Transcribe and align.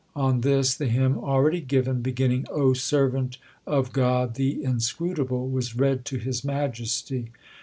On 0.15 0.41
this 0.41 0.73
the 0.73 0.87
hymn 0.87 1.19
already 1.19 1.61
given, 1.61 2.01
beginning 2.01 2.47
O 2.49 2.73
servant 2.73 3.37
of 3.67 3.93
God 3.93 4.33
the 4.33 4.63
Inscrutable, 4.63 5.47
was 5.47 5.75
read 5.75 6.05
to 6.05 6.17
His 6.17 6.43
Majesty. 6.43 7.29